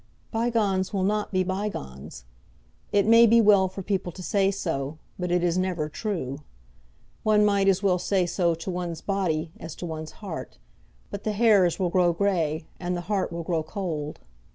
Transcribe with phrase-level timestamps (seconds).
[0.31, 2.25] "Bygones will not be bygones.
[2.91, 6.39] It may be well for people to say so, but it is never true.
[7.21, 10.57] One might as well say so to one's body as to one's heart.
[11.11, 14.21] But the hairs will grow grey, and the heart will grow cold."